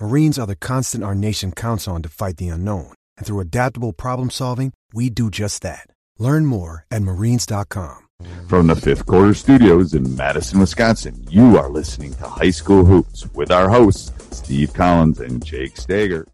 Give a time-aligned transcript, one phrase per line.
[0.00, 2.92] Marines are the constant our nation counts on to fight the unknown.
[3.16, 5.86] And through adaptable problem solving, we do just that.
[6.18, 7.98] Learn more at marines.com.
[8.48, 13.26] From the fifth quarter studios in Madison, Wisconsin, you are listening to High School Hoops
[13.34, 16.26] with our hosts, Steve Collins and Jake Stager.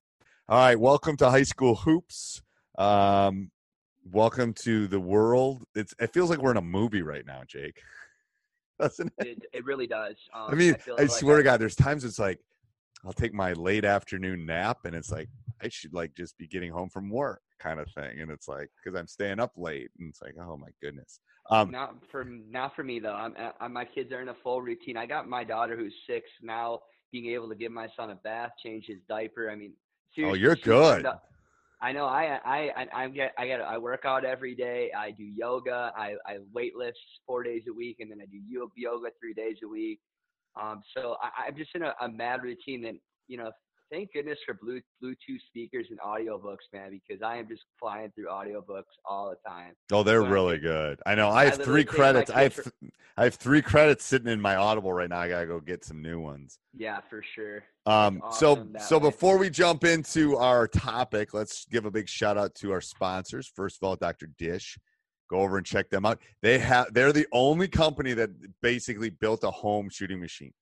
[0.49, 2.43] All right, welcome to High School Hoops.
[2.77, 3.51] Um,
[4.05, 5.65] welcome to the world.
[5.75, 7.81] It's it feels like we're in a movie right now, Jake.
[8.81, 9.27] Doesn't it?
[9.27, 10.17] It, it really does.
[10.33, 12.39] Um, I mean, feel I, like swear to God, there's times it's like
[13.07, 15.29] I'll take my late afternoon nap, and it's like
[15.63, 18.21] I should like just be getting home from work, kind of thing.
[18.21, 21.21] And it's like because I'm staying up late, and it's like, oh my goodness.
[21.51, 23.15] Um, Not for not for me though.
[23.15, 24.97] I'm, i my kids are in a full routine.
[24.97, 26.81] I got my daughter who's six now.
[27.11, 29.51] Being able to give my son a bath, change his diaper.
[29.51, 29.73] I mean,
[30.25, 31.07] oh, you're good.
[31.81, 32.05] I know.
[32.05, 34.91] I I I, I get I get I work out every day.
[34.97, 35.93] I do yoga.
[35.97, 38.39] I I weight lift four days a week, and then I do
[38.77, 40.01] yoga three days a week.
[40.61, 42.83] Um, so I, I'm just in a, a mad routine.
[42.83, 42.95] that,
[43.29, 43.51] you know,
[43.93, 48.27] thank goodness for blue Bluetooth speakers and audiobooks, man, because I am just flying through
[48.27, 49.73] audiobooks all the time.
[49.93, 51.01] Oh, they're I really take- good.
[51.07, 51.29] I know.
[51.29, 52.31] I I have literally three credits.
[52.31, 55.19] I have th- I have three credits sitting in my Audible right now.
[55.19, 56.59] I gotta go get some new ones.
[56.73, 57.65] Yeah, for sure.
[57.85, 59.11] Um, That's so so way.
[59.11, 63.51] before we jump into our topic, let's give a big shout out to our sponsors.
[63.55, 64.29] First of all, Dr.
[64.39, 64.79] Dish.
[65.29, 66.19] Go over and check them out.
[66.43, 68.31] They have they're the only company that
[68.63, 70.53] basically built a home shooting machine.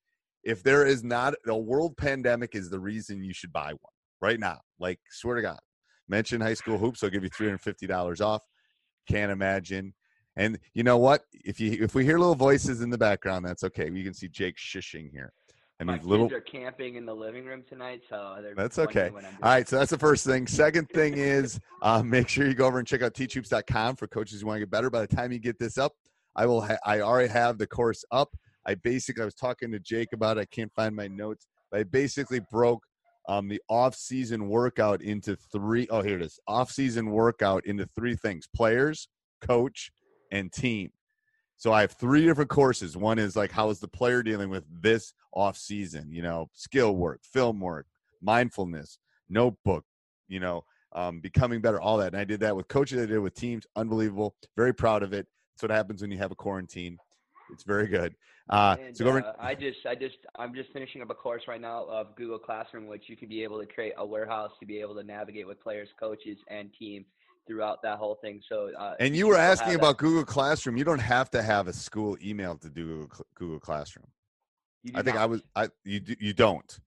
[0.43, 4.41] If there is not a world pandemic is the reason you should buy one right
[4.41, 4.61] now.
[4.79, 5.59] Like swear to God.
[6.09, 8.43] Mention high school hoops, they'll give you $350 off.
[9.09, 9.93] Can't imagine.
[10.37, 11.23] And you know what?
[11.33, 13.91] If you if we hear little voices in the background, that's okay.
[13.91, 15.33] We can see Jake shushing here.
[15.79, 19.11] And My these kids little are camping in the living room tonight, so That's okay.
[19.11, 19.43] what I'm doing.
[19.43, 20.47] All right, so that's the first thing.
[20.47, 24.41] Second thing is uh, make sure you go over and check out teachhoops.com for coaches
[24.41, 24.89] who want to get better.
[24.89, 25.93] By the time you get this up,
[26.35, 26.63] I will.
[26.63, 28.31] Ha- I already have the course up.
[28.67, 30.39] I basically I was talking to Jake about.
[30.39, 30.43] It.
[30.43, 31.47] I can't find my notes.
[31.71, 32.83] But I basically broke
[33.29, 35.87] um, the off-season workout into three.
[35.91, 36.39] Oh, here it is.
[36.47, 39.09] Off-season workout into three things: players,
[39.43, 39.91] coach,
[40.33, 40.91] and team.
[41.57, 42.97] So I have three different courses.
[42.97, 46.97] One is like how is the player dealing with this off season, you know, skill
[46.97, 47.87] work, film work,
[48.23, 49.85] mindfulness, notebook,
[50.29, 52.09] you know, um, becoming better, all that.
[52.09, 53.67] And I did that with coaches, I did it with teams.
[53.75, 54.35] Unbelievable.
[54.57, 55.27] Very proud of it.
[55.55, 56.99] That's what happens when you have a quarantine.
[57.53, 58.15] It's very good.
[58.51, 59.25] Uh, And, so go over.
[59.25, 62.39] uh, I just, I just, I'm just finishing up a course right now of Google
[62.39, 65.47] Classroom, which you can be able to create a warehouse to be able to navigate
[65.47, 67.05] with players, coaches, and team
[67.47, 68.43] throughout that whole thing.
[68.49, 69.79] So, uh, and you were asking that.
[69.79, 70.77] about Google Classroom.
[70.77, 74.07] You don't have to have a school email to do Google, Google Classroom.
[74.95, 75.43] I think I was.
[75.55, 76.79] I you you don't.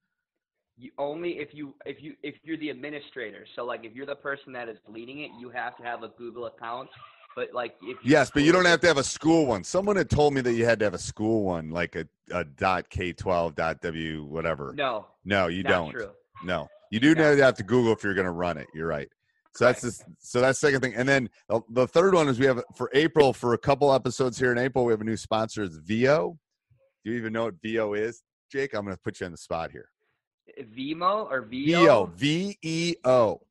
[0.78, 3.46] You only if you if you if you're the administrator.
[3.56, 6.08] So like if you're the person that is leading it, you have to have a
[6.10, 6.90] Google account.
[7.36, 9.64] But like if you Yes, but you don't have to have a school one.
[9.64, 12.46] Someone had told me that you had to have a school one, like a, a
[12.46, 14.74] dot K twelve dot W whatever.
[14.78, 15.92] No, No, you not don't.
[15.92, 16.12] True.
[16.44, 17.36] No, you do No.
[17.36, 18.68] have to Google if you're going to run it.
[18.74, 19.10] You're right.
[19.56, 22.40] So that's this, so that's the second thing, and then the, the third one is
[22.40, 24.86] we have for April for a couple episodes here in April.
[24.86, 25.64] We have a new sponsor.
[25.64, 26.38] It's Veo.
[27.04, 28.74] Do you even know what Veo is, Jake?
[28.74, 29.90] I'm going to put you on the spot here.
[30.76, 31.80] Vimo or Veo.
[31.80, 32.06] Veo?
[32.16, 33.42] V E O.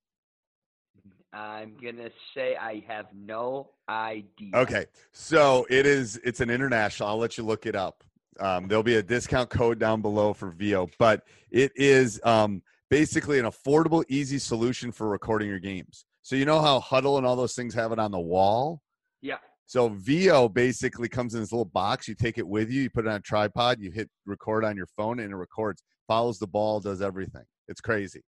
[1.32, 4.50] I'm gonna say I have no idea.
[4.54, 6.18] Okay, so it is.
[6.24, 7.08] It's an international.
[7.10, 8.02] I'll let you look it up.
[8.40, 13.38] Um, there'll be a discount code down below for Veo, but it is um, basically
[13.38, 16.04] an affordable, easy solution for recording your games.
[16.22, 18.82] So you know how Hudl and all those things have it on the wall.
[19.20, 19.38] Yeah.
[19.66, 22.06] so Veo basically comes in this little box.
[22.08, 22.82] You take it with you.
[22.82, 23.80] You put it on a tripod.
[23.80, 25.82] You hit record on your phone, and it records.
[26.06, 26.80] Follows the ball.
[26.80, 27.42] Does everything.
[27.66, 28.22] It's crazy.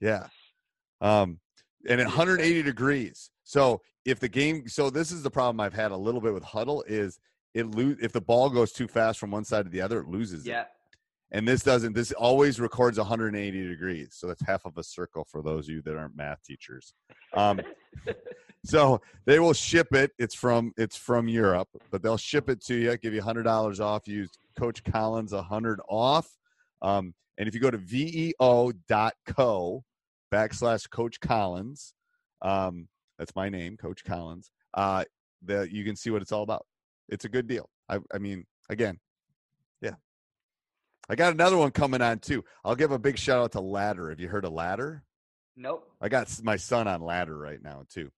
[0.00, 0.26] Yeah.
[1.00, 1.38] Um,
[1.88, 3.30] and at 180 degrees.
[3.44, 6.42] So if the game, so this is the problem I've had a little bit with
[6.44, 7.18] Hudl is
[7.54, 10.08] it lose if the ball goes too fast from one side to the other, it
[10.08, 10.62] loses Yeah.
[10.62, 10.66] it.
[11.32, 11.94] And this doesn't.
[11.94, 14.10] This always records 180 degrees.
[14.12, 16.94] So that's half of a circle for those of you that aren't math teachers.
[17.34, 17.60] Um,
[18.64, 20.12] so they will ship it.
[20.18, 22.96] It's from it's from Europe, but they'll ship it to you.
[22.96, 24.06] Give you hundred dollars off.
[24.06, 26.28] Use Coach Collins a hundred off.
[26.80, 28.34] Um, and if you go to veo.co
[30.32, 31.94] backslash Coach Collins,
[32.42, 32.88] um,
[33.18, 34.50] that's my name, Coach Collins.
[34.74, 35.04] Uh,
[35.42, 36.66] that you can see what it's all about.
[37.08, 37.68] It's a good deal.
[37.88, 38.98] I, I mean, again.
[41.08, 42.44] I got another one coming on too.
[42.64, 44.10] I'll give a big shout out to Ladder.
[44.10, 45.04] Have you heard of Ladder?
[45.56, 45.88] Nope.
[46.00, 48.10] I got my son on Ladder right now too.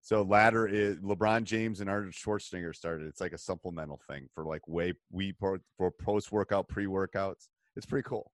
[0.00, 3.08] So Ladder is LeBron James and Arnold Schwarzenegger started.
[3.08, 5.60] It's like a supplemental thing for like way we for,
[6.00, 7.48] post workout, pre workouts.
[7.76, 8.30] It's pretty cool.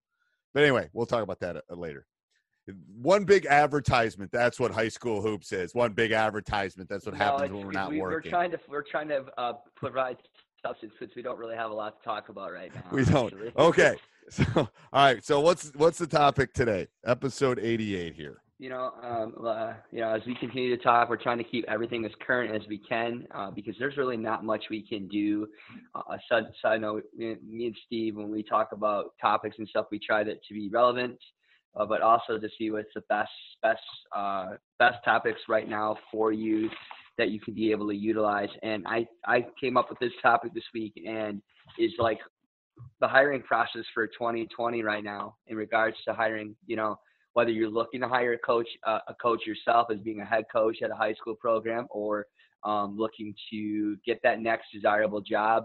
[0.53, 2.07] But anyway, we'll talk about that uh, later.
[2.97, 4.31] One big advertisement.
[4.31, 5.75] That's what high school hoops is.
[5.75, 6.89] One big advertisement.
[6.89, 8.31] That's what No, happens when we're not we, working.
[8.31, 10.19] We're trying to we're trying to uh, provide
[10.65, 12.83] substance since we don't really have a lot to talk about right now.
[12.93, 13.27] we don't.
[13.33, 13.53] actually.
[13.57, 13.95] Okay.
[14.31, 15.23] So all right.
[15.23, 16.89] So what's what's the topic today?
[17.05, 18.39] Episode eighty-eight here.
[18.59, 21.67] you know, um, uh, you know, as we continue to talk, we're trying to keep
[21.69, 25.47] everything as current as we can uh, because there's really not much we can do.
[25.95, 29.69] Uh, a side, side note, me, me and Steve, when we talk about topics and
[29.69, 31.19] stuff, we try to, to be relevant,
[31.77, 33.29] uh, but also to see what's the best,
[33.61, 33.83] best,
[34.17, 36.71] uh, best topics right now for you
[37.19, 38.49] that you can be able to utilize.
[38.63, 41.41] And I, I came up with this topic this week and
[41.79, 42.19] is like
[43.01, 46.99] the hiring process for 2020 right now in regards to hiring, you know,
[47.35, 50.45] whether you're looking to hire a coach, uh, a coach yourself as being a head
[50.53, 52.27] coach at a high school program, or
[52.65, 55.65] um, looking to get that next desirable job,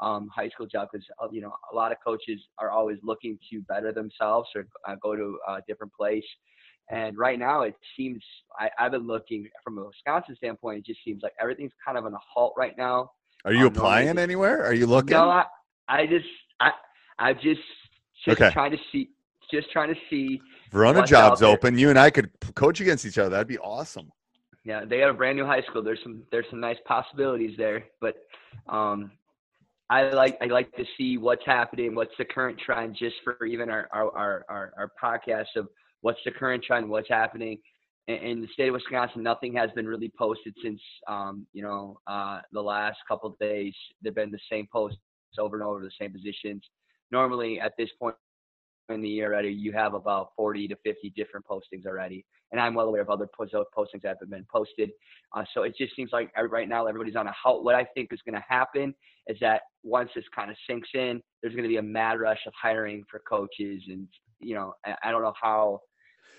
[0.00, 3.60] um, high school job, because you know a lot of coaches are always looking to
[3.62, 6.24] better themselves or uh, go to a different place.
[6.90, 8.22] And right now, it seems
[8.58, 10.78] I, I've been looking from a Wisconsin standpoint.
[10.78, 13.12] It just seems like everything's kind of on a halt right now.
[13.44, 14.64] Are you Um, no, applying maybe- anywhere?
[14.64, 15.12] Are you looking?
[15.16, 15.44] No, I,
[15.88, 16.26] I just,
[16.58, 16.70] I,
[17.18, 17.60] I just,
[18.24, 18.50] just Okay.
[18.52, 19.10] trying to see,
[19.52, 20.40] just trying to see.
[20.72, 21.78] Verona jobs open.
[21.78, 23.30] You and I could coach against each other.
[23.30, 24.10] That'd be awesome.
[24.64, 25.82] Yeah, they have a brand new high school.
[25.82, 28.16] There's some, there's some nice possibilities there, but,
[28.68, 29.10] um,
[29.88, 33.70] I like, I like to see what's happening, what's the current trend, just for even
[33.70, 35.68] our, our, our, our, our podcast of
[36.02, 37.58] what's the current trend, what's happening.
[38.08, 42.40] In, the state of Wisconsin, nothing has been really posted since, um, you know, uh,
[42.50, 43.74] the last couple days.
[44.02, 44.98] They've been the same posts
[45.38, 46.64] over and over, the same positions.
[47.12, 48.16] Normally, at this point
[48.88, 52.24] in the year already, you have about 40 to 50 different postings already.
[52.52, 54.90] And I'm well aware of other postings that have been posted.
[55.36, 57.62] Uh, so it just seems like right now everybody's on a halt.
[57.62, 58.92] What I think is going to happen
[59.28, 62.40] is that once this kind of sinks in, there's going to be a mad rush
[62.46, 63.84] of hiring for coaches.
[63.86, 64.08] And,
[64.40, 64.74] you know,
[65.04, 65.80] I don't know how.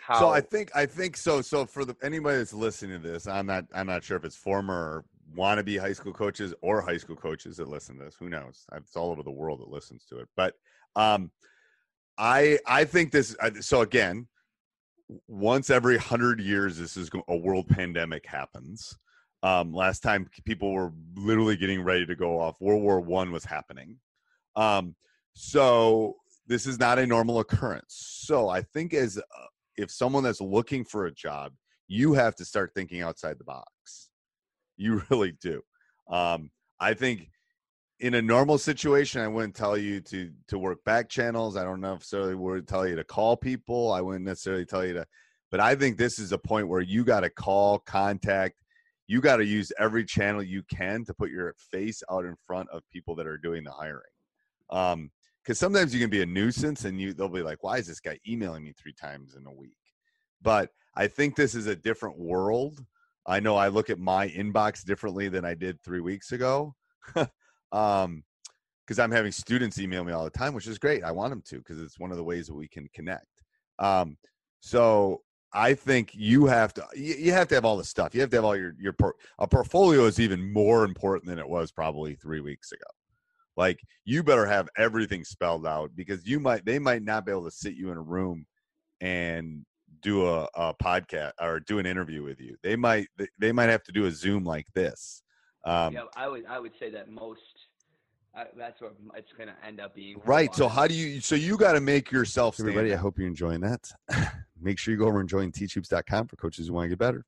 [0.01, 1.41] How So I think I think so.
[1.41, 4.35] So for the anybody that's listening to this, I'm not I'm not sure if it's
[4.35, 5.05] former or
[5.37, 8.15] wannabe high school coaches or high school coaches that listen to this.
[8.15, 8.65] Who knows?
[8.73, 10.27] It's all over the world that listens to it.
[10.35, 10.55] But
[10.95, 11.31] um,
[12.17, 13.35] I I think this.
[13.59, 14.27] So again,
[15.27, 18.97] once every hundred years, this is a world pandemic happens.
[19.43, 22.59] Um, last time people were literally getting ready to go off.
[22.59, 23.97] World War One was happening.
[24.55, 24.95] Um,
[25.33, 26.17] so
[26.47, 28.19] this is not a normal occurrence.
[28.25, 29.21] So I think as uh,
[29.81, 31.53] if someone that's looking for a job,
[31.87, 34.09] you have to start thinking outside the box.
[34.77, 35.61] You really do.
[36.09, 37.29] Um, I think
[37.99, 41.55] in a normal situation, I wouldn't tell you to to work back channels.
[41.55, 43.91] I don't necessarily would tell you to call people.
[43.91, 45.05] I wouldn't necessarily tell you to,
[45.51, 48.55] but I think this is a point where you got to call, contact.
[49.07, 52.69] You got to use every channel you can to put your face out in front
[52.69, 54.01] of people that are doing the hiring.
[54.69, 55.11] Um,
[55.43, 57.99] because sometimes you can be a nuisance and you they'll be like why is this
[57.99, 59.77] guy emailing me three times in a week?
[60.41, 62.83] But i think this is a different world.
[63.25, 66.75] I know i look at my inbox differently than i did three weeks ago
[67.71, 68.23] um
[68.85, 71.03] because i'm having students email me all the time which is great.
[71.03, 73.43] I want them to because it's one of the ways that we can connect.
[73.79, 74.17] Um
[74.59, 75.21] so
[75.53, 78.13] i think you have to you, you have to have all the stuff.
[78.13, 81.39] You have to have all your your por- a portfolio is even more important than
[81.39, 82.85] it was probably three weeks ago
[83.57, 87.45] like you better have everything spelled out because you might they might not be able
[87.45, 88.45] to sit you in a room
[89.01, 89.65] and
[90.01, 92.55] do a, a podcast or do an interview with you.
[92.63, 95.21] They might they- they might have to do a zoom like this.
[95.63, 97.41] Um, yeah, I would, I would say that most,
[98.35, 100.19] uh, that's what it's going to end up being.
[100.25, 103.19] right so how do you so you got to make yourself stand everybody i hope
[103.19, 103.91] you're enjoying that.
[104.63, 107.25] Make sure you go over and join teachhoops.com for coaches who want to get better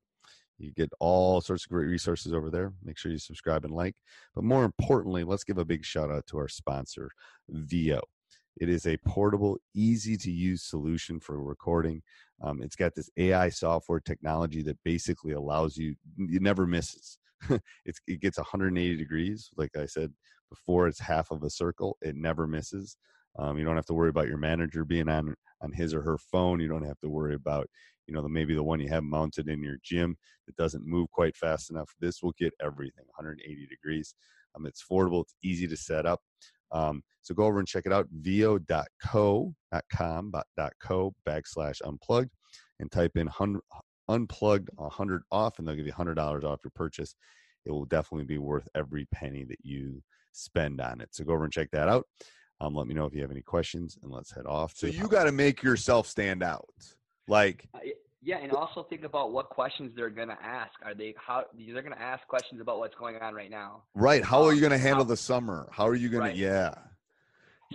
[0.57, 2.73] You get all sorts of great resources over there.
[2.83, 3.95] Make sure you subscribe and like.
[4.35, 7.09] But more importantly, let's give a big shout out to our sponsor,
[7.49, 8.01] Veo.
[8.57, 12.03] It is a portable, easy to use solution for recording.
[12.41, 17.17] Um, it's got this AI software technology that basically allows you, it never misses.
[17.85, 19.49] it gets 180 degrees.
[19.57, 20.11] Like I said
[20.49, 21.97] before, it's half of a circle.
[22.01, 22.97] It never misses.
[23.39, 26.17] Um, you don't have to worry about your manager being on on his or her
[26.17, 26.59] phone.
[26.59, 27.67] You don't have to worry about
[28.07, 31.09] you know the, maybe the one you have mounted in your gym that doesn't move
[31.11, 31.89] quite fast enough.
[31.99, 34.15] This will get everything 180 degrees.
[34.55, 35.21] Um, it's affordable.
[35.21, 36.21] It's easy to set up.
[36.71, 38.07] Um, so go over and check it out.
[38.11, 40.45] veo.co, not com, but
[40.81, 42.31] .co backslash unplugged
[42.79, 43.29] and type in
[44.09, 47.15] unplugged 100 off and they'll give you $100 off your purchase.
[47.65, 51.09] It will definitely be worth every penny that you spend on it.
[51.11, 52.05] So go over and check that out.
[52.59, 54.73] Um, let me know if you have any questions and let's head off.
[54.75, 56.67] So you got to make yourself stand out.
[57.27, 57.79] Like, uh,
[58.21, 60.71] yeah, and also think about what questions they're gonna ask.
[60.83, 63.83] Are they how they're gonna ask questions about what's going on right now?
[63.95, 64.23] Right.
[64.23, 65.67] How um, are you gonna handle how, the summer?
[65.71, 66.25] How are you gonna?
[66.25, 66.35] Right.
[66.35, 66.73] Yeah.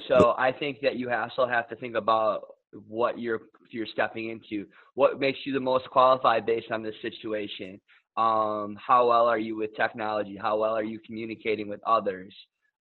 [0.06, 2.42] So I think that you also have to think about
[2.86, 3.40] what you're
[3.70, 4.66] you're stepping into.
[4.94, 7.80] What makes you the most qualified based on this situation?
[8.16, 10.36] Um, how well are you with technology?
[10.36, 12.34] How well are you communicating with others?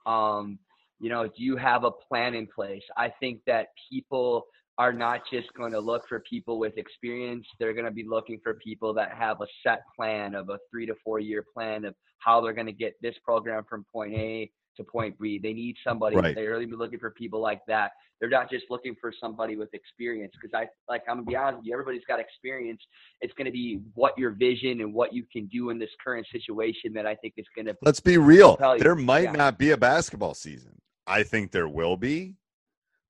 [0.05, 0.57] Um,
[0.99, 2.81] you know, do you have a plan in place?
[2.95, 4.47] I think that people
[4.77, 7.45] are not just going to look for people with experience.
[7.59, 10.85] They're going to be looking for people that have a set plan of a three
[10.85, 14.51] to four year plan of how they're going to get this program from point A
[14.77, 15.39] to point B.
[15.41, 16.15] They need somebody.
[16.15, 16.35] Right.
[16.35, 17.91] They're really looking for people like that.
[18.19, 20.33] They're not just looking for somebody with experience.
[20.39, 22.81] Because I like I'm gonna be honest with you, everybody's got experience.
[23.21, 26.27] It's going to be what your vision and what you can do in this current
[26.31, 27.75] situation that I think is going to.
[27.81, 28.57] Let's be real.
[28.79, 29.31] There might yeah.
[29.31, 30.79] not be a basketball season.
[31.07, 32.35] I think there will be.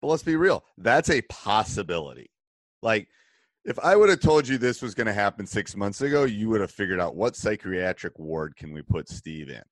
[0.01, 2.30] But let's be real, that's a possibility.
[2.82, 3.08] Like,
[3.66, 6.50] if I would have told you this was going to happen six months ago, you
[6.50, 9.63] would have figured out what psychiatric ward can we put Steve in.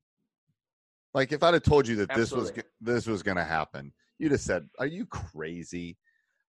[1.14, 2.50] Like, if I'd have told you that Absolutely.
[2.50, 5.98] this was this was going to happen, you'd have said, "Are you crazy?"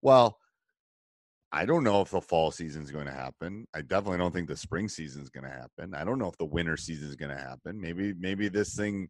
[0.03, 0.37] Well,
[1.51, 3.67] I don't know if the fall season is going to happen.
[3.73, 5.93] I definitely don't think the spring season is going to happen.
[5.95, 7.81] I don't know if the winter season is going to happen.
[7.81, 9.09] Maybe maybe this thing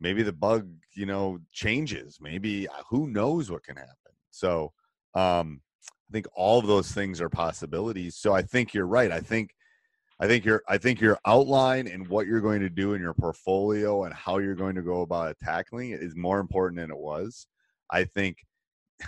[0.00, 4.12] maybe the bug you know changes maybe uh, who knows what can happen.
[4.30, 4.72] So
[5.14, 8.16] um i think all of those things are possibilities.
[8.16, 9.10] So i think you're right.
[9.12, 9.50] I think
[10.20, 13.14] i think your i think your outline and what you're going to do in your
[13.14, 16.98] portfolio and how you're going to go about tackling it is more important than it
[16.98, 17.46] was.
[17.90, 18.38] I think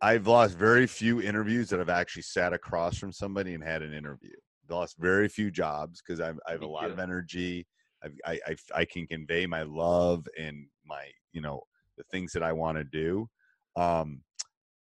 [0.00, 3.94] i've lost very few interviews that i've actually sat across from somebody and had an
[3.94, 4.34] interview.
[4.64, 7.66] I've lost very few jobs because I have a lot of energy
[8.26, 11.62] I, I, I can convey my love and my, you know,
[11.96, 13.28] the things that I want to do.
[13.76, 14.22] Um,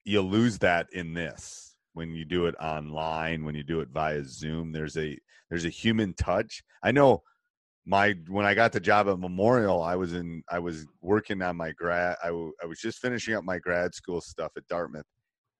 [0.05, 4.23] you lose that in this when you do it online, when you do it via
[4.25, 4.73] Zoom.
[4.73, 5.19] There's a
[5.51, 6.63] there's a human touch.
[6.83, 7.23] I know
[7.87, 11.57] my when I got the job at Memorial, I was in I was working on
[11.57, 12.17] my grad.
[12.23, 15.07] I, w- I was just finishing up my grad school stuff at Dartmouth,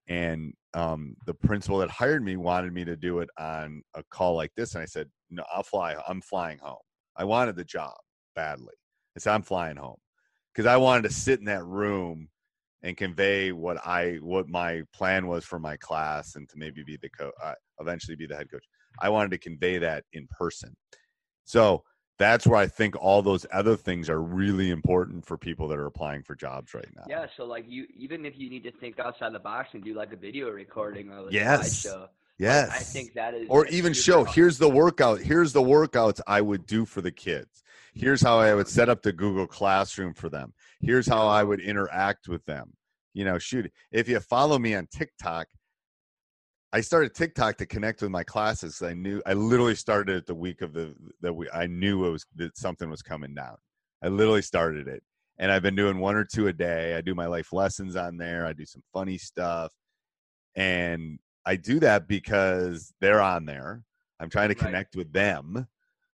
[0.07, 4.35] and um, the principal that hired me wanted me to do it on a call
[4.35, 5.95] like this, and I said, "No, I'll fly.
[6.07, 6.77] I'm flying home."
[7.15, 7.95] I wanted the job
[8.35, 8.73] badly.
[9.15, 9.97] I said, I'm flying home
[10.53, 12.29] because I wanted to sit in that room
[12.83, 16.97] and convey what I what my plan was for my class and to maybe be
[17.01, 18.65] the coach, uh, eventually be the head coach.
[18.99, 20.75] I wanted to convey that in person.
[21.45, 21.83] So
[22.17, 25.85] that's where I think all those other things are really important for people that are
[25.85, 27.03] applying for jobs right now.
[27.09, 27.25] Yeah.
[27.35, 30.13] So like you, even if you need to think outside the box and do like
[30.13, 31.85] a video recording or a yes.
[31.85, 32.07] slideshow,
[32.37, 32.69] Yes.
[32.69, 35.19] I think that is or even show here's the workout.
[35.19, 37.63] Here's the workouts I would do for the kids.
[37.93, 40.53] Here's how I would set up the Google Classroom for them.
[40.81, 42.73] Here's how I would interact with them.
[43.13, 45.47] You know, shoot, if you follow me on TikTok,
[46.73, 48.81] I started TikTok to connect with my classes.
[48.81, 52.11] I knew I literally started it the week of the that we I knew it
[52.11, 53.55] was that something was coming down.
[54.03, 55.01] I literally started it.
[55.37, 56.95] And I've been doing one or two a day.
[56.95, 58.45] I do my life lessons on there.
[58.45, 59.71] I do some funny stuff.
[60.55, 63.83] And I do that because they're on there.
[64.19, 64.99] I'm trying to connect right.
[64.99, 65.67] with them.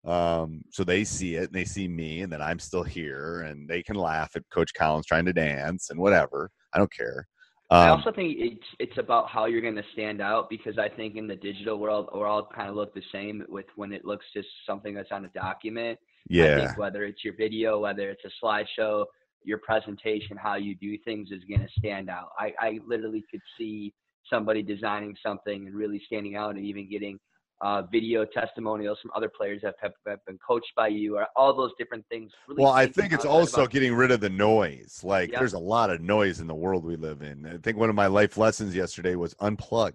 [0.05, 3.67] Um, so they see it and they see me and that I'm still here and
[3.67, 6.49] they can laugh at Coach Collins trying to dance and whatever.
[6.73, 7.27] I don't care.
[7.69, 10.87] Um, I also think it's it's about how you're going to stand out because I
[10.87, 14.05] think in the digital world we're all kind of look the same with when it
[14.05, 15.99] looks just something that's on a document.
[16.29, 16.55] Yeah.
[16.55, 19.05] I think whether it's your video, whether it's a slideshow,
[19.43, 22.29] your presentation, how you do things is going to stand out.
[22.39, 23.93] I, I literally could see
[24.31, 27.19] somebody designing something and really standing out and even getting
[27.61, 31.55] uh, video testimonials from other players that have, have, been coached by you or all
[31.55, 32.31] those different things.
[32.47, 35.01] Really well, I think it's also about- getting rid of the noise.
[35.03, 35.39] Like yep.
[35.39, 37.45] there's a lot of noise in the world we live in.
[37.47, 39.93] I think one of my life lessons yesterday was unplug,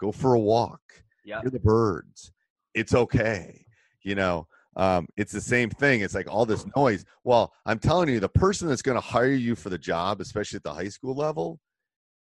[0.00, 0.80] go for a walk,
[1.24, 1.42] yep.
[1.42, 2.32] hear the birds.
[2.74, 3.64] it's okay.
[4.04, 6.00] You know, um, it's the same thing.
[6.00, 7.04] It's like all this noise.
[7.24, 10.56] Well, I'm telling you, the person that's going to hire you for the job, especially
[10.56, 11.60] at the high school level,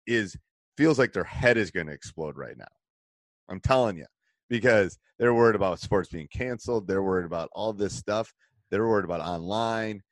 [0.07, 0.37] is
[0.77, 2.65] feels like their head is going to explode right now.
[3.49, 4.07] I'm telling you,
[4.49, 6.87] because they're worried about sports being canceled.
[6.87, 8.33] They're worried about all this stuff.
[8.71, 10.03] They're worried about online.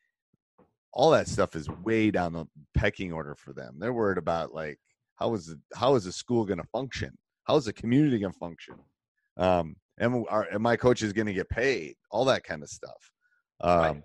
[0.93, 3.77] All that stuff is way down the pecking order for them.
[3.79, 4.79] They're worried about like
[5.17, 7.17] how is the, how is the school going to function?
[7.45, 8.75] How is the community going to function?
[9.37, 11.95] Um, and, our, and my coach is going to get paid?
[12.11, 13.11] All that kind of stuff.
[13.61, 14.03] Um, right.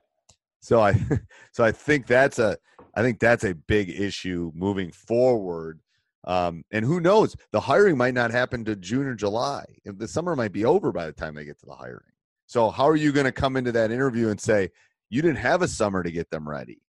[0.62, 0.94] So I
[1.52, 2.58] so I think that's a
[2.96, 5.80] I think that's a big issue moving forward
[6.28, 7.36] um, and who knows?
[7.52, 9.64] The hiring might not happen to June or July.
[9.86, 12.12] The summer might be over by the time they get to the hiring.
[12.48, 14.70] So how are you going to come into that interview and say
[15.10, 16.82] you didn't have a summer to get them ready?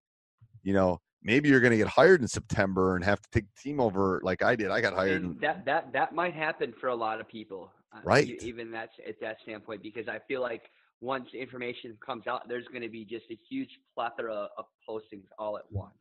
[0.63, 3.63] You know, maybe you're going to get hired in September and have to take the
[3.63, 4.71] team over like I did.
[4.71, 5.23] I got hired.
[5.23, 7.71] And that that that might happen for a lot of people.
[7.95, 8.39] Uh, right.
[8.41, 10.63] Uh, even that's at that standpoint because I feel like
[11.03, 15.59] once information comes out, there's going to be just a huge plethora of postings all
[15.59, 15.93] at once.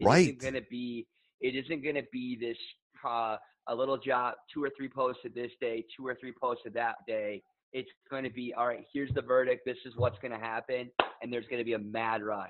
[0.00, 0.36] It right.
[0.38, 1.06] going to be
[1.40, 2.56] it isn't going to be this
[3.04, 3.36] uh,
[3.68, 7.42] a little job, two or three posted this day, two or three posted that day.
[7.72, 8.84] It's going to be all right.
[8.92, 9.62] Here's the verdict.
[9.64, 10.90] This is what's going to happen,
[11.22, 12.48] and there's going to be a mad rush.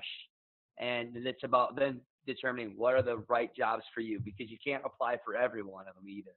[0.79, 4.83] And it's about then determining what are the right jobs for you because you can't
[4.85, 6.31] apply for every one of them either.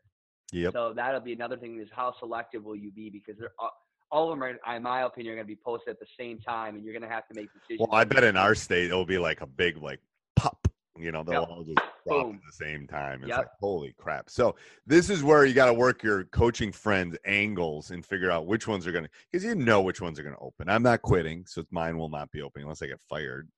[0.52, 0.72] Yep.
[0.72, 3.72] So that'll be another thing is how selective will you be because they're all,
[4.10, 6.38] all of them are, in my opinion, are going to be posted at the same
[6.38, 7.88] time, and you're going to have to make decisions.
[7.88, 10.00] Well, I bet in our state it'll be like a big like
[10.36, 11.48] pop you know, they'll yep.
[11.48, 12.36] all just drop Boom.
[12.36, 13.20] at the same time.
[13.20, 13.38] It's yep.
[13.38, 14.30] like, holy crap.
[14.30, 14.54] So
[14.86, 18.68] this is where you got to work your coaching friends' angles and figure out which
[18.68, 20.68] ones are going to, because you know which ones are going to open.
[20.68, 23.48] I'm not quitting, so mine will not be opening unless I get fired.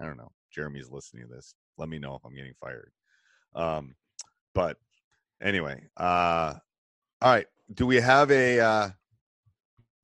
[0.00, 0.30] I don't know.
[0.52, 1.54] Jeremy's listening to this.
[1.78, 2.92] Let me know if I'm getting fired.
[3.56, 3.94] Um,
[4.54, 4.76] but
[5.42, 6.54] anyway, uh,
[7.20, 7.46] all right.
[7.72, 8.90] Do we have a uh,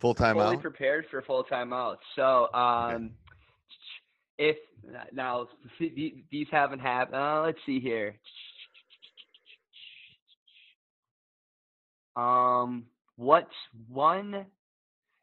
[0.01, 0.47] full time out?
[0.47, 2.01] Fully prepared for full time out.
[2.17, 3.11] So, um, okay
[4.41, 4.57] if
[5.13, 5.47] now
[5.79, 7.17] these haven't happened.
[7.17, 8.17] Uh, let's see here.
[12.17, 12.87] Um,
[13.17, 13.55] what's
[13.89, 14.47] one?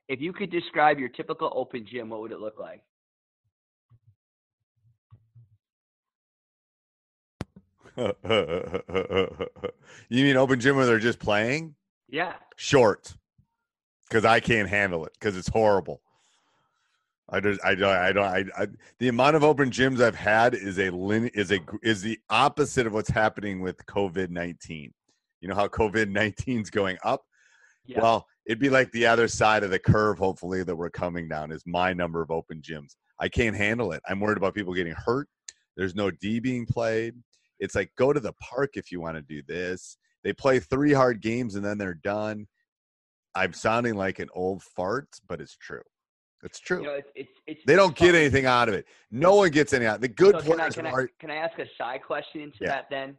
[0.08, 2.82] If you could describe your typical open gym, what would it look like?
[10.10, 11.74] you mean open gym where they're just playing?
[12.08, 12.34] Yeah.
[12.56, 13.16] Short.
[14.08, 16.02] Because I can't handle it because it's horrible.
[17.30, 18.68] I just I don't I don't I, I,
[19.00, 22.88] the amount of open gyms I've had is a lin, is a is the opposite
[22.88, 24.94] of what's happening with COVID nineteen.
[25.42, 27.24] You know how COVID 19 is going up.
[27.86, 28.02] Yeah.
[28.02, 30.18] Well, it'd be like the other side of the curve.
[30.18, 32.96] Hopefully, that we're coming down is my number of open gyms.
[33.20, 34.02] I can't handle it.
[34.08, 35.28] I'm worried about people getting hurt.
[35.76, 37.16] There's no D being played.
[37.60, 39.98] It's like go to the park if you want to do this.
[40.24, 42.48] They play three hard games and then they're done.
[43.36, 45.84] I'm sounding like an old fart, but it's true.
[46.44, 46.82] It's true.
[46.82, 48.86] You know, it's, it's, it's they don't get anything out of it.
[49.12, 50.02] No one gets any out.
[50.02, 52.42] The good so players can I, can, are, I, can I ask a side question
[52.42, 52.68] into yeah.
[52.68, 53.18] that then?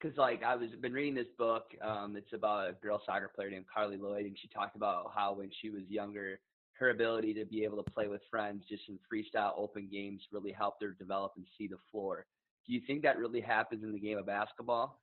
[0.00, 1.64] Because like I was been reading this book.
[1.82, 5.34] Um, it's about a girl soccer player named Carly Lloyd, and she talked about how
[5.34, 6.40] when she was younger,
[6.74, 10.52] her ability to be able to play with friends just in freestyle open games really
[10.52, 12.26] helped her develop and see the floor.
[12.66, 15.00] Do you think that really happens in the game of basketball?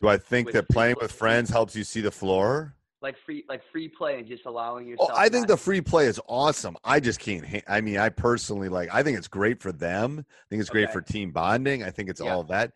[0.00, 2.74] Do I think that playing with friends helps you see the floor?
[3.00, 5.10] Like free like free play and just allowing oh, yourself.
[5.12, 6.76] Oh, I think the free play is awesome.
[6.84, 7.44] I just can't.
[7.68, 8.92] I mean, I personally like.
[8.92, 10.24] I think it's great for them.
[10.28, 10.92] I think it's great okay.
[10.92, 11.82] for team bonding.
[11.82, 12.32] I think it's yeah.
[12.32, 12.72] all that.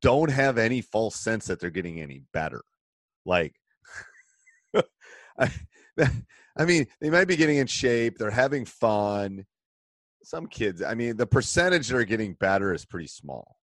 [0.00, 2.62] Don't have any false sense that they're getting any better.
[3.24, 3.54] Like,
[5.38, 5.50] I,
[6.56, 8.18] I mean, they might be getting in shape.
[8.18, 9.46] They're having fun.
[10.24, 10.82] Some kids.
[10.82, 13.56] I mean, the percentage that are getting better is pretty small.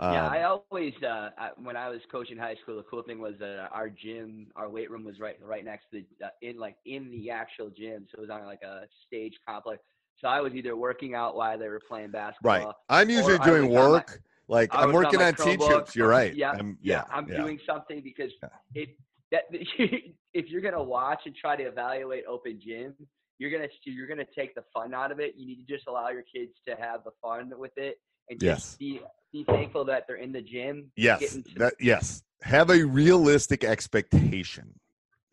[0.00, 3.20] Um, yeah, I always uh, I, when I was coaching high school, the cool thing
[3.20, 6.58] was that our gym, our weight room was right right next to the uh, in
[6.58, 9.82] like in the actual gym, so it was on like a stage complex.
[10.18, 12.50] So I was either working out while they were playing basketball.
[12.50, 12.74] Right.
[12.88, 14.08] I'm usually doing work.
[14.48, 15.94] My, like I'm working on, on teachers.
[15.94, 16.34] You're right.
[16.34, 16.52] Yeah.
[16.52, 17.14] I'm, yeah, yeah.
[17.14, 17.36] I'm yeah.
[17.36, 18.48] doing something because yeah.
[18.82, 18.96] it
[19.32, 22.94] that if you're gonna watch and try to evaluate open gym,
[23.38, 25.34] you're gonna you're gonna take the fun out of it.
[25.36, 27.98] You need to just allow your kids to have the fun with it
[28.30, 28.76] and yes.
[28.76, 29.00] be
[29.32, 30.90] be thankful that they're in the gym.
[30.96, 32.22] Yes, that yes.
[32.42, 34.74] Have a realistic expectation.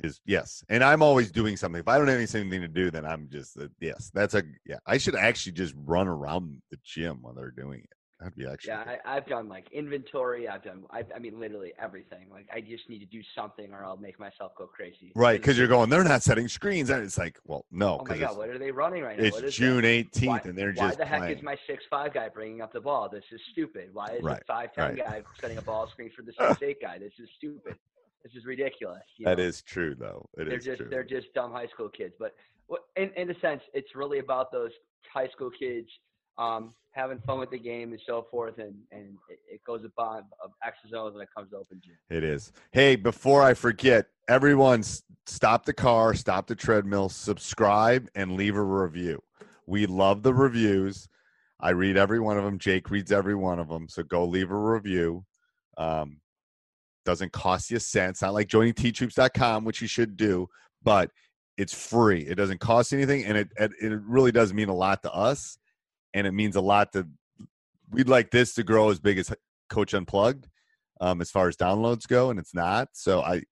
[0.03, 1.79] Is yes, and I'm always doing something.
[1.79, 4.11] If I don't have anything to do, then I'm just uh, yes.
[4.13, 4.77] That's a yeah.
[4.85, 7.96] I should actually just run around the gym while they're doing it.
[8.19, 8.71] That'd be actually.
[8.71, 10.47] Yeah, I, have done like inventory.
[10.47, 10.83] I've done.
[10.89, 12.25] I, I, mean, literally everything.
[12.31, 15.11] Like, I just need to do something, or I'll make myself go crazy.
[15.13, 15.91] Right, because you're going.
[15.91, 17.99] They're not setting screens, and it's like, well, no.
[18.01, 19.25] Oh my god, what are they running right now?
[19.25, 20.97] It's June 18th, and they're why just.
[20.97, 21.37] Why the heck playing.
[21.37, 23.07] is my six five guy bringing up the ball?
[23.07, 23.89] This is stupid.
[23.93, 24.97] Why is right, the five ten right.
[24.97, 26.97] guy setting a ball screen for the six eight guy?
[26.97, 27.75] This is stupid.
[28.23, 29.03] this is ridiculous.
[29.25, 29.43] That know?
[29.43, 30.27] is true, though.
[30.39, 30.89] It they're is just true.
[30.89, 32.15] they're just dumb high school kids.
[32.17, 32.33] But
[32.95, 34.71] in in a sense, it's really about those
[35.13, 35.87] high school kids
[36.37, 39.17] um, having fun with the game and so forth, and and
[39.49, 41.95] it goes above of X's O's when it comes to open gym.
[42.09, 42.51] It is.
[42.71, 44.83] Hey, before I forget, everyone,
[45.25, 49.21] stop the car, stop the treadmill, subscribe, and leave a review.
[49.65, 51.07] We love the reviews.
[51.59, 52.59] I read every one of them.
[52.59, 53.89] Jake reads every one of them.
[53.89, 55.25] So go leave a review.
[55.77, 56.19] Um,
[57.05, 58.11] doesn't cost you a cent.
[58.11, 60.47] It's not like joining teachhoops.com, which you should do,
[60.83, 61.09] but
[61.57, 62.21] it's free.
[62.21, 65.57] It doesn't cost anything, and it it really does mean a lot to us,
[66.17, 67.07] and it means a lot to.
[67.91, 69.31] We'd like this to grow as big as
[69.69, 70.47] Coach Unplugged,
[70.99, 72.89] um, as far as downloads go, and it's not.
[72.93, 73.43] So I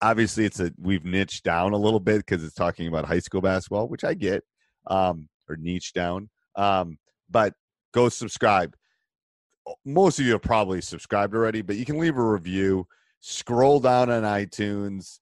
[0.00, 3.42] obviously it's a we've niched down a little bit because it's talking about high school
[3.42, 4.42] basketball, which I get,
[4.86, 6.30] um, or niche down.
[6.56, 7.52] Um, but
[7.92, 8.74] go subscribe.
[9.84, 12.86] Most of you have probably subscribed already, but you can leave a review.
[13.20, 15.18] Scroll down on iTunes,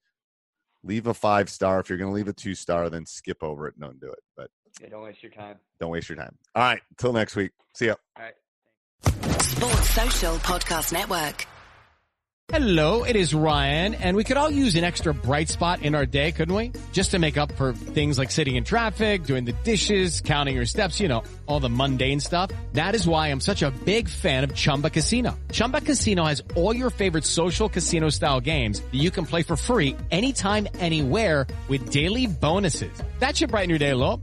[0.84, 1.80] leave a five star.
[1.80, 3.78] If you're going to leave a two star, then skip over it.
[3.80, 4.22] Don't do it.
[4.36, 5.56] But yeah, don't waste your time.
[5.80, 6.36] Don't waste your time.
[6.54, 6.80] All right.
[6.90, 7.52] Until next week.
[7.74, 7.94] See ya.
[8.16, 8.34] All right.
[9.42, 11.46] Sports Social Podcast Network.
[12.50, 16.06] Hello, it is Ryan, and we could all use an extra bright spot in our
[16.06, 16.72] day, couldn't we?
[16.92, 20.64] Just to make up for things like sitting in traffic, doing the dishes, counting your
[20.64, 22.50] steps, you know, all the mundane stuff.
[22.72, 25.38] That is why I'm such a big fan of Chumba Casino.
[25.52, 29.54] Chumba Casino has all your favorite social casino style games that you can play for
[29.54, 33.02] free anytime, anywhere with daily bonuses.
[33.18, 34.22] That should brighten your day a little.